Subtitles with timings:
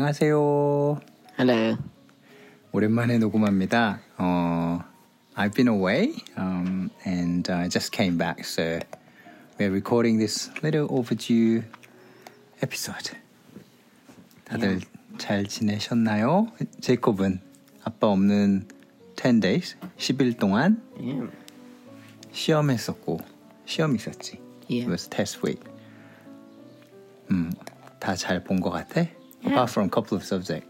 [0.00, 1.00] 안녕하세요.
[1.38, 1.78] Hello.
[2.72, 4.00] 오랜만에 녹음합니다.
[4.18, 4.80] 어,
[5.34, 8.78] I've been away um, and I just came back, so
[9.58, 11.62] we're recording this little overdue
[12.62, 13.16] episode.
[14.44, 14.82] 다들
[15.16, 16.48] 잘 지내셨나요?
[16.82, 17.40] 제이콥은
[17.82, 18.68] 아빠 없는
[19.16, 21.30] 10 days, 10일 동안 Yeah.
[22.32, 23.18] 시험했었고
[23.64, 24.38] 시험 있었지.
[24.68, 24.84] Yeah.
[24.84, 25.62] It was test week.
[27.30, 27.50] 음,
[27.98, 29.06] 다 잘 본 것 같아?
[29.46, 30.66] Apart from a couple of subjects.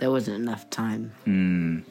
[0.00, 1.12] There wasn't enough time.
[1.26, 1.84] 음,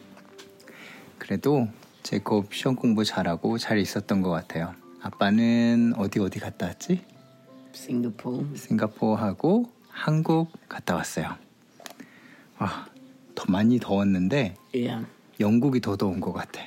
[1.18, 1.68] 그래도
[2.04, 4.76] 제이콥 시험 공부 잘하고 잘 있었던 것 같아요.
[5.02, 7.02] 아빠는 어디 어디 갔다 왔지?
[7.74, 8.46] Singapore.
[8.56, 11.36] 싱가포르하고 한국 갔다 왔어요.
[12.58, 12.86] 아,
[13.36, 15.06] 더 많이 더웠는데 Yeah.
[15.40, 16.62] 영국이 더 더운 것 같아.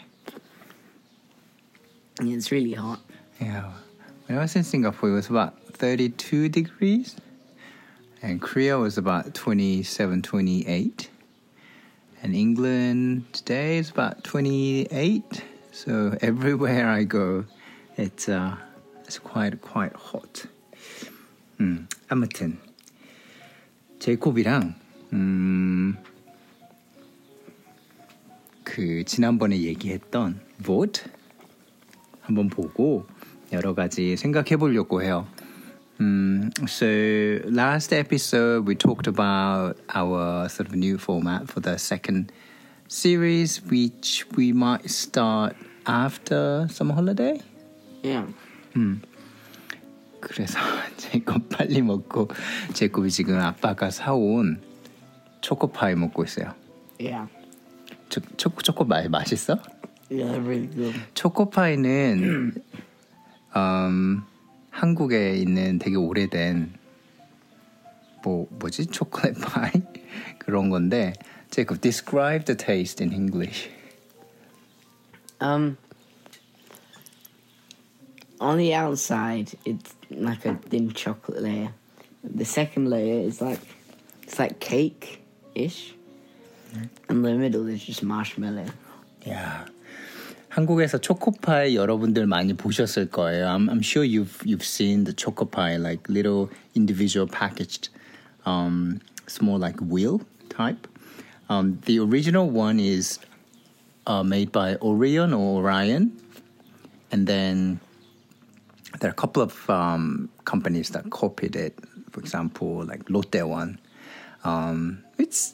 [2.19, 3.01] It's really hot.
[3.41, 3.73] Yeah.
[4.27, 7.15] When I was in Singapore, it was about 32 degrees.
[8.26, 11.10] And Korea was about 27, 28.
[12.24, 15.44] And England today is about 28.
[15.72, 17.46] So everywhere I go,
[17.98, 18.56] it's, uh,
[19.06, 20.48] it's quite, quite hot.
[21.60, 22.58] 음, 아무튼.
[24.00, 24.76] 제이콥이랑,
[25.14, 25.96] 음,
[28.64, 31.04] 그, 지난번에 얘기했던 vote
[32.22, 33.06] 한번 보고
[33.52, 35.28] 여러 가지 생각해 보려고 해요.
[35.99, 42.33] Mm, so last episode we talked about our sort of new format for the second
[42.89, 47.41] series, which we might start after summer holiday.
[48.03, 48.27] Yeah.
[48.77, 49.01] 음.
[50.21, 50.59] 그래서
[50.99, 52.29] 제가 빨리 먹고
[52.75, 54.61] 제이콥 지금 아빠가 사온
[55.41, 56.55] 초코파이 먹고 있어요.
[57.01, 57.29] Yeah.
[58.11, 59.59] 초, 초 초코 초코파이 맛있어?
[60.11, 60.95] Yeah, really good.
[61.15, 62.53] 초코파이는
[63.57, 64.23] 음.
[64.76, 66.74] 한국에 있는 되게 오래된
[68.24, 69.72] 뭐 뭐지 초콜릿 파이
[70.38, 71.14] 그런 건데
[71.50, 73.70] 제가 describe the taste in English.
[75.42, 75.78] Um,
[78.40, 81.74] on the outside, it's like a thin chocolate layer.
[82.24, 83.60] The second layer is like
[84.24, 85.22] it's like cake
[85.56, 85.94] ish,
[87.10, 88.68] and the middle is just marshmallow.
[89.28, 89.66] 야
[90.56, 93.48] 한국에서 초코파이 여러분들 많이 보셨을 거예요.
[93.48, 97.90] I'm, I'm sure you've you've seen the chocopaie like little individual packaged,
[98.46, 100.20] um, small like wheel
[100.50, 100.88] type.
[101.50, 103.20] Um, the original one is
[104.08, 106.12] uh, made by Orion or Orion,
[107.12, 107.80] and then
[109.00, 111.80] there are a couple of um, companies that copied it.
[112.12, 113.80] For example, like Lotte one.
[114.44, 115.54] Um, it's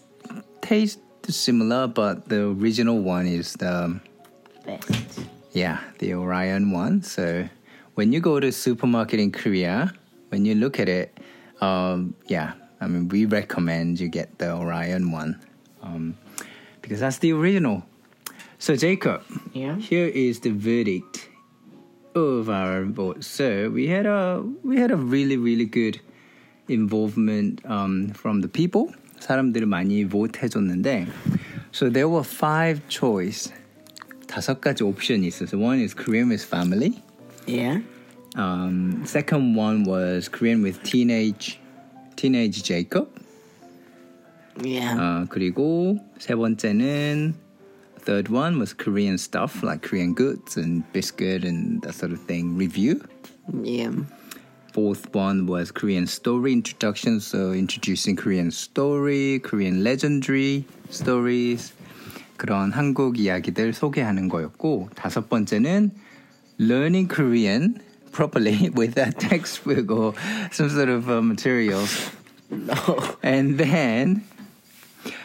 [0.62, 0.98] tastes
[1.30, 4.00] similar, but the original one is the
[4.66, 5.22] Best.
[5.52, 7.02] yeah, the Orion one.
[7.02, 7.48] So
[7.96, 9.94] when you go to supermarket in Korea,
[10.30, 11.18] when you look at it,
[11.62, 15.40] um, yeah, I mean we recommend you get the Orion one
[15.82, 16.16] um,
[16.82, 17.84] because that's the original.
[18.60, 19.78] So Jacob, Yeah.
[19.78, 21.30] here is the verdict
[22.16, 23.24] of our vote.
[23.24, 26.02] So we had a we had a really really good
[26.68, 28.92] involvement um, from the people.
[29.20, 31.08] 사람들이 많이 vote 해줬는데,
[31.72, 33.50] so there were five choice.
[34.32, 37.02] 다섯 가지 옵션이 있어서 one is Korean with family.
[37.48, 37.82] Yeah.
[38.36, 41.60] Um, second one was Korean with teenage
[42.16, 43.08] teenage Jacob.
[44.64, 44.96] Yeah.
[44.98, 47.34] 어, 그리고 세 번째는
[48.02, 52.58] third one was Korean stuff like Korean goods and biscuit and that sort of thing
[52.58, 53.02] review.
[53.64, 53.92] yeah.
[54.74, 61.74] Fourth one was Korean story introduction, so introducing Korean story, Korean legendary stories
[62.42, 65.92] 그런 한국 이야기들 소개하는 거였고 다섯 번째는
[66.60, 67.80] learning Korean
[68.12, 70.14] properly with a textbook or
[70.52, 72.10] some sort of uh, materials.
[72.50, 72.74] No.
[73.24, 74.24] And then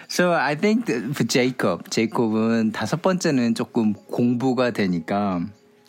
[0.08, 5.40] So I think that for Jacob, Jacob은 다섯 번째는 조금 공부가 되니까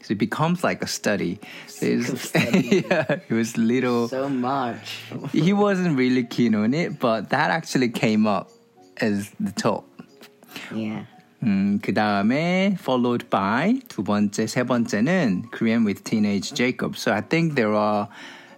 [0.01, 1.39] so it becomes like a study.
[1.67, 4.07] So it's- yeah, it was little.
[4.07, 4.99] So much.
[5.33, 8.49] he wasn't really keen on it, but that actually came up
[8.97, 9.83] as the top.
[10.73, 11.03] yeah.
[11.43, 16.95] 음, 그 다음에 followed by 두 번째, 세 번째는 Korean with Teenage Jacob.
[16.95, 18.07] So I think there are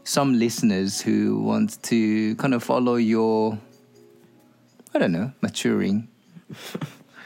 [0.04, 3.57] some listeners who want to kind of follow your,
[4.94, 6.07] I don't know, maturing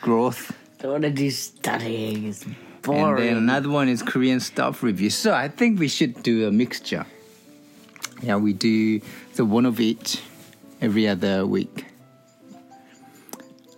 [0.02, 0.54] growth.
[0.82, 2.28] Don't want to do studying.
[2.28, 2.56] It's And
[2.96, 3.28] boring.
[3.28, 5.10] then another one is Korean stuff review.
[5.10, 7.06] So I think we should do a mixture.
[8.24, 9.02] Yeah, we do
[9.36, 10.22] the one of each
[10.82, 11.86] every other week.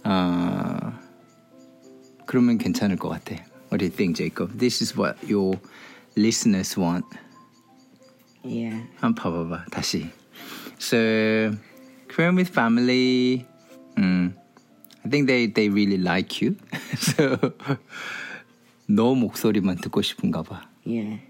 [0.06, 0.75] Uh,
[2.36, 3.36] 그러면 괜찮을 것 같아.
[3.72, 4.58] What do you think, Jacob?
[4.58, 5.60] This is what your
[6.18, 7.06] listeners want.
[8.44, 8.84] yeah.
[9.00, 10.10] 한번 봐봐봐 다시.
[10.80, 11.56] So
[12.08, 13.46] Korean with family.
[13.96, 14.34] Mm,
[15.06, 16.56] I think they they really like you.
[16.98, 17.38] so
[18.88, 20.62] 너 목소리만 듣고 싶은가 봐.
[20.86, 21.22] Yeah.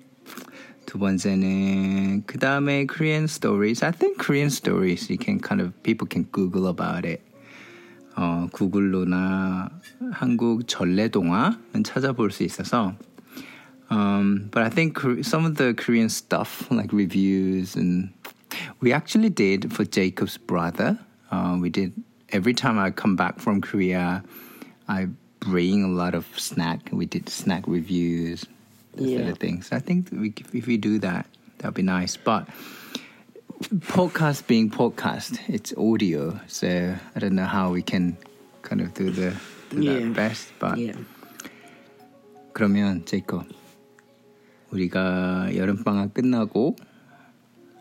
[0.86, 3.84] 두 번째는 그 다음에 Korean stories.
[3.84, 7.22] I think Korean stories you can kind of people can Google about it.
[8.16, 9.70] 어, 구글로나
[10.12, 12.96] 한국 전래동화는 찾아볼 수 있어서.
[13.90, 18.10] Um, but I think Kor- some of the Korean stuff, like reviews, and
[18.80, 20.98] we actually did for Jacob's brother.
[21.30, 21.92] Uh, we did
[22.32, 24.24] every time I come back from Korea,
[24.88, 25.08] I
[25.42, 26.88] bring a lot of snack.
[26.94, 28.46] We did snack reviews,
[28.96, 29.18] those Yeah.
[29.20, 29.70] sort of things.
[29.74, 31.26] I think we, if we do that,
[31.58, 32.16] that'd be nice.
[32.16, 32.48] But
[33.61, 38.17] podcast being podcast, it's audio, so I don't know how we can
[38.63, 39.35] kind of do the
[39.71, 39.95] do yeah.
[39.95, 40.97] that best, but yeah.
[42.53, 43.45] 그러면 제이콥
[44.73, 46.77] 우리가 여름 방학 끝나고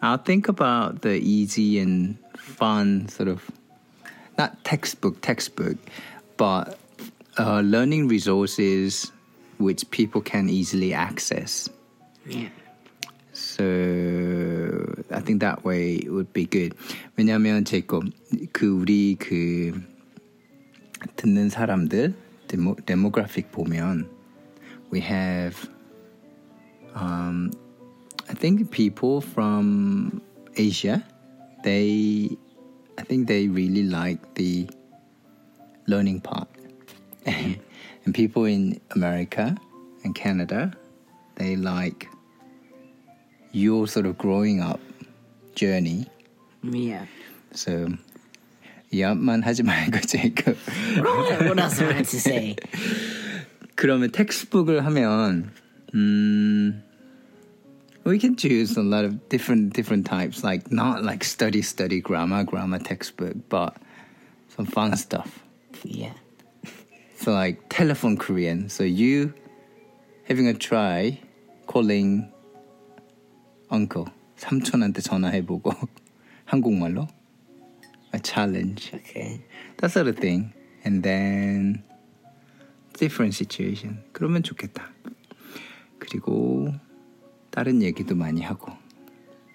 [0.01, 3.49] I'll think about the easy and fun sort of
[4.37, 5.77] not textbook textbook,
[6.37, 6.77] but
[7.37, 9.11] uh, learning resources
[9.57, 11.69] which people can easily access.
[12.25, 12.49] Yeah.
[13.33, 13.63] So
[15.24, 16.74] think that way it would be good.
[17.16, 18.04] 왜냐하면 제이콥
[18.52, 19.72] 그 우리 그
[21.16, 22.14] 듣는 사람들
[22.48, 24.08] 데모 데모그래픽 보면
[24.92, 25.56] we have
[26.94, 27.50] um,
[28.28, 30.20] I think people from
[30.56, 31.02] Asia
[31.62, 32.36] they
[32.98, 34.68] I think they really like the
[35.86, 36.48] learning part.
[37.26, 39.56] and people in America
[40.04, 40.72] and Canada
[41.36, 42.08] they like
[43.52, 44.80] your sort of growing up
[45.54, 46.06] journey.
[46.62, 47.06] Yeah.
[47.52, 47.88] So
[48.92, 50.56] 야만 하지 말고 제이콥.
[50.96, 52.56] What, what else am I to say?
[53.76, 55.52] 그러면 텍스트북을 하면
[55.94, 56.82] 음
[58.04, 62.44] we can choose a lot of different different types like not like study study grammar
[62.44, 63.76] grammar textbook but
[64.56, 65.40] some fun stuff.
[65.84, 66.12] Yeah.
[67.16, 68.68] So like telephone Korean.
[68.68, 69.32] So you
[70.24, 71.20] having a try
[71.66, 72.32] calling
[73.70, 75.72] uncle 삼촌한테 전화해보고
[76.44, 77.06] 한국말로
[78.14, 79.40] a challenge Okay.
[79.78, 80.52] that sort of thing
[80.84, 81.82] and then
[82.98, 84.90] different situation 그러면 좋겠다
[85.98, 86.72] 그리고
[87.50, 88.72] 다른 얘기도 많이 하고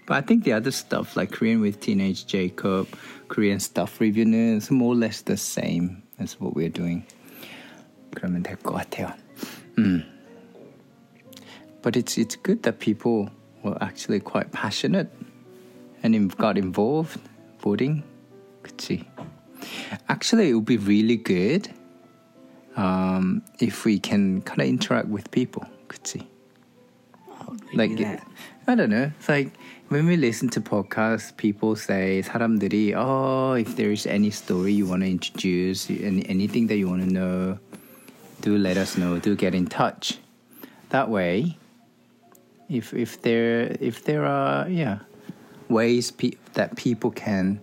[0.08, 2.88] but I think the other stuff like Korean with Teenage Jacob
[3.28, 7.04] Korean stuff review는 is more or less the same as what we're doing
[8.14, 9.14] 그러면 될 것 같아요
[9.78, 10.04] 음.
[11.82, 13.30] but it's it's good that people
[13.64, 15.10] were actually quite passionate
[16.04, 17.20] and in- got involved
[17.62, 18.04] voting
[18.64, 19.06] 그치
[20.10, 21.70] Actually, it would be really good
[22.76, 25.66] um, if we can kind of interact with people.
[25.88, 26.28] 그치?
[27.40, 28.28] How would we Like, do that?
[28.68, 29.12] I don't know.
[29.18, 29.52] It's like
[29.90, 35.04] when we listen to podcasts, people say, 사람들이, oh, if there's any story you want
[35.04, 37.60] to introduce, any, anything that you want to know,
[38.42, 39.20] do let us know.
[39.20, 40.20] Do get in touch.
[40.90, 41.58] That way,
[42.70, 45.00] if if there if there are yeah
[45.70, 47.60] ways pe- that people can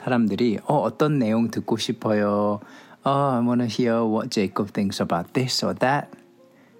[0.00, 2.60] 사람들이 어 어떤 내용 듣고 싶어요.
[3.04, 6.08] Oh, I want to hear what Jacob thinks about this or that.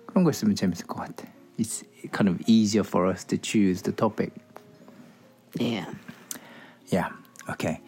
[0.07, 1.29] 그런 거 있으면 재밌을 것 같아.
[1.59, 4.33] It's kind of easier for us to choose the topic.
[5.59, 5.87] Yeah.
[6.93, 7.09] Yeah.
[7.49, 7.81] Okay.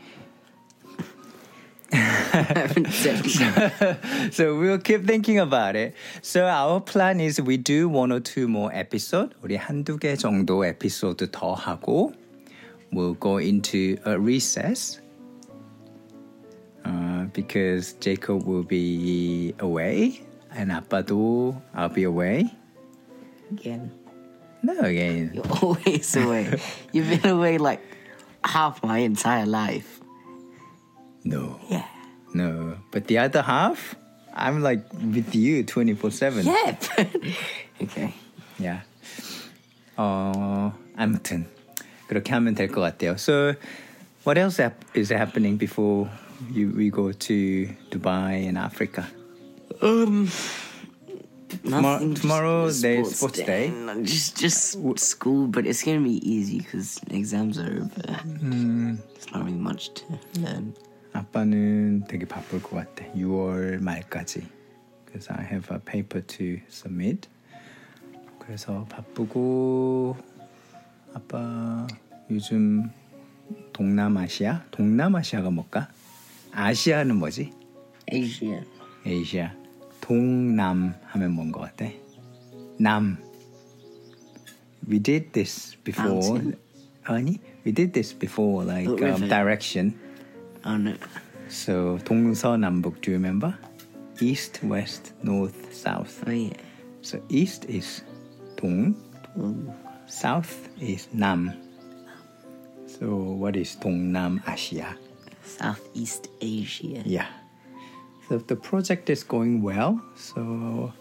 [2.37, 3.25] I haven't said
[4.33, 5.95] So we'll keep thinking about it.
[6.23, 9.35] So our plan is we do one or two more episode.
[9.43, 12.13] 우리 한두 개 정도 에피소드 더 하고
[12.93, 15.01] we'll go into a recess.
[16.85, 20.21] Uh, because Jacob will be away
[20.55, 22.51] and 아빠도 I'll be away.
[23.53, 23.91] again.
[24.65, 25.33] No, again.
[25.35, 26.59] You're always away.
[26.93, 27.81] You've been away like
[28.45, 30.01] half my entire life.
[31.25, 31.87] No, Yeah.
[32.35, 32.77] no.
[32.91, 33.95] But the other half,
[34.35, 36.47] I'm like with you 24 7.
[36.47, 36.77] Yeah.
[37.83, 38.15] okay.
[38.59, 38.81] Yeah.
[39.97, 41.47] 어, 아무튼
[42.09, 43.19] 그렇게 하면 될 것 같아요.
[43.19, 43.55] So,
[44.25, 46.09] what else hap- is happening before
[46.51, 49.07] you we go to Dubai and Africa?
[49.83, 50.29] Um.
[51.65, 53.69] Tomorrow- nothing, just tomorrow the there's sports day.
[53.69, 58.13] No, Just just school, but it's gonna be easy because exams are over.
[58.41, 58.97] Hmm.
[59.13, 60.05] There's not really much to
[60.41, 60.73] learn.
[61.18, 63.04] 아빠는 되게 바쁠 것 같아.
[63.14, 64.48] 6월 말까지.
[65.06, 67.28] Because I have a paper to submit.
[68.40, 70.16] 그래서 바쁘고
[71.14, 71.88] 아빠
[72.30, 72.92] 요즘
[73.74, 74.66] 동남아시아?
[74.70, 75.90] 동남아시아가 뭘까?
[76.52, 77.52] 아시아는 뭐지?
[78.14, 78.64] Asia.
[79.06, 79.54] 아시아.
[80.02, 81.92] 동남 하면 뭔 것 같아?
[82.80, 83.18] 남.
[84.88, 86.54] We did this before.
[87.04, 89.98] 아니, we did this before, like um, direction.
[90.65, 90.95] Oh no.
[91.49, 93.01] So 동서남북.
[93.01, 93.57] Do you remember?
[94.21, 96.23] East, west, north, south.
[96.27, 96.53] Oh yeah.
[97.03, 98.03] So east is
[98.57, 98.95] 동,
[99.39, 99.73] Ooh.
[100.07, 101.53] south is 남.
[102.87, 104.97] So what is 동남아시아?
[105.43, 107.03] Southeast Asia.
[107.05, 107.27] Yeah.
[108.29, 110.01] So the project is going well.
[110.15, 110.93] So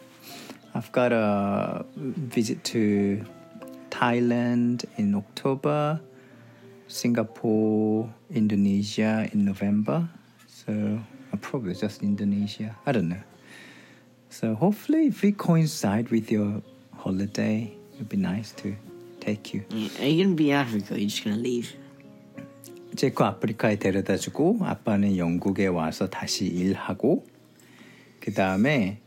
[0.74, 3.24] I've got a visit to
[3.90, 6.00] Thailand in October,
[6.89, 10.09] Singapore, Indonesia in November.
[10.47, 11.01] So
[11.33, 12.77] uh, probably just Indonesia.
[12.87, 13.23] I don't know.
[14.31, 16.63] So hopefully, if we coincide with your
[16.97, 18.77] holiday, it'd be nice to
[19.21, 19.65] take you.
[20.01, 20.95] Are you gonna be in Africa?
[20.95, 21.75] Or are you just gonna leave?
[22.97, 27.27] 제이콥 아프리카에 데려다주고 아빠는 영국에 와서 다시 일하고
[28.21, 29.01] 그 다음에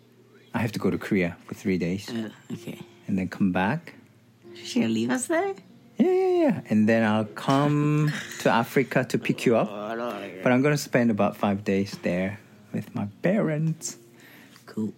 [0.53, 2.09] I have to go to Korea for three days.
[2.09, 2.79] Uh, okay.
[3.07, 3.95] And then come back.
[4.53, 5.55] She gonna leave us there.
[5.99, 6.61] Yeah, yeah, yeah.
[6.69, 9.67] And then I'll come to Africa to pick you up.
[9.69, 9.89] Oh.
[10.41, 12.39] But I'm gonna spend about five days there
[12.73, 13.97] with my parents.
[14.65, 14.93] Cool.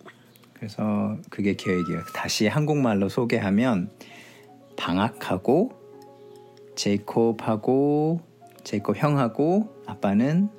[0.53, 2.03] 그래서 그게 계획이에요.
[2.13, 3.89] 다시 한국말로 소개하면
[4.77, 5.73] 방학하고
[6.75, 8.21] 제이콥하고
[8.63, 10.49] 제이콥 형하고 아빠는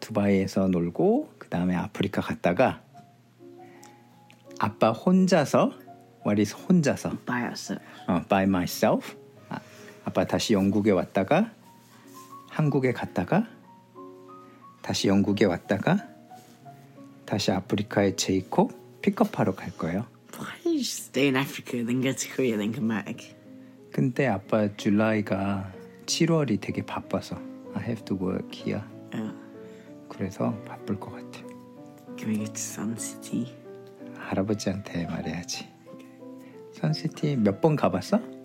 [0.00, 2.80] 두바이에서 놀고 그 다음에 아프리카 갔다가
[4.58, 5.72] 아빠 혼자서
[6.26, 7.84] what is 혼자서 By ourselves.
[8.06, 9.14] 어, by myself
[10.08, 11.52] 아, 아빠 다시 영국에 왔다가
[12.48, 13.46] 한국에 갔다가
[14.80, 15.98] 다시 영국에 왔다가
[17.26, 20.06] 다시 아프리카의 제이콥 픽업하러 갈 거예요.
[20.32, 23.36] Why don't you stay in Africa, then go to Korea, then come back?
[23.92, 25.70] 근데 아빠 줄라이가
[26.06, 27.36] 7월이 되게 바빠서
[27.74, 28.82] I have to work here.
[29.14, 29.34] Oh.
[30.08, 31.46] 그래서 바쁠 것 같아.
[32.16, 33.54] Can we go to Sun City?
[34.16, 35.68] 할아버지한테 말해야지.
[36.72, 38.37] 선시티 몇 번 가봤어?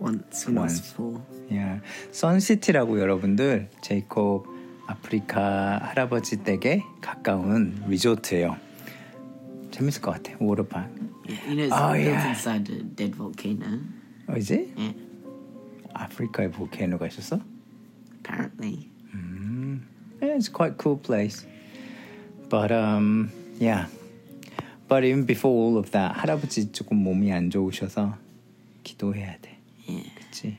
[0.00, 0.94] Once when I was Once.
[0.94, 1.20] four.
[1.54, 1.80] 야,
[2.12, 4.46] 선시티라고 여러분들 제이콥
[4.86, 8.56] 아프리카 할아버지 댁에 가까운 리조트예요.
[9.70, 10.32] 재밌을 것 같아.
[10.40, 11.08] 워터파크.
[11.28, 12.28] Yeah, you know it's Oh, built yeah.
[12.28, 13.80] inside a dead volcano.
[14.28, 14.94] 어, 이제 Yeah,
[15.94, 17.40] 아프리카에 볼케이노가 있었어?
[18.20, 18.88] apparently.
[20.20, 21.46] Yeah, it's quite cool place.
[22.48, 23.86] But um, yeah.
[24.88, 28.16] But even before all of that, 할아버지 조금 몸이 안 좋으셔서
[28.82, 29.57] 기도해야 돼.
[29.88, 30.10] Yeah.
[30.14, 30.58] 그치?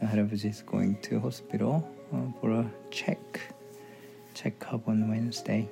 [0.00, 3.18] So 할아버지 is going to hospital uh, for a check.
[4.34, 5.68] check-up on Wednesday.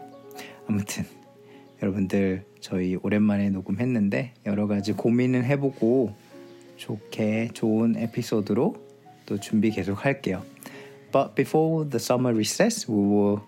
[0.67, 1.05] 아무튼
[1.83, 6.15] 여러분들 저희 오랜만에 녹음했는데 여러 가지 고민을 해보고
[6.77, 8.75] 좋게 좋은 에피소드로
[9.27, 10.43] 또 준비 계속 할게요.
[11.13, 13.41] But before the summer recess, we will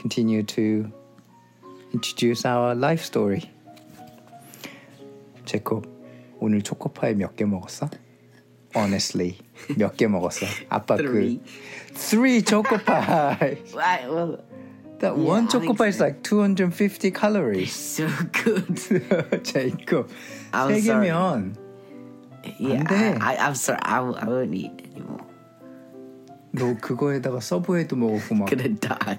[0.00, 0.90] continue to
[1.92, 3.50] introduce our life story.
[5.44, 5.84] 제콥,
[6.38, 7.90] 오늘 초코파이 몇 개 먹었어?
[8.74, 9.36] Honestly,
[9.76, 10.46] 몇 개 먹었어?
[10.68, 11.38] 아빠 Three.
[11.38, 13.58] 그 three choco pie.
[13.74, 14.38] Right, well,
[15.00, 17.72] That Yeah, one I choco think pie is like 250 calories.
[17.72, 18.66] so good.
[19.42, 20.08] 제이콥,
[20.52, 20.80] I'm 세.
[20.80, 21.56] 개면
[22.60, 23.18] yeah, 안 돼.
[23.20, 23.80] I, I'm sorry.
[23.82, 25.24] I, I won't eat anymore.
[26.52, 29.18] 너 그거에다가 서브웨이도 먹었고 막 Gonna die.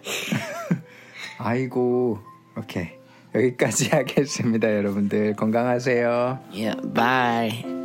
[1.38, 2.20] 아이고
[2.58, 2.92] 오케이
[3.36, 7.85] 여기까지 하겠습니다 여러분들 건강하세요 yeah, bye.